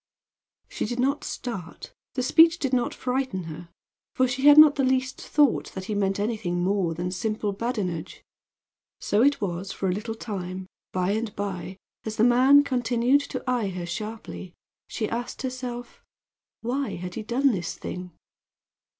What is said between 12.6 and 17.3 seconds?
continued to eye her sharply, she asked herself why had he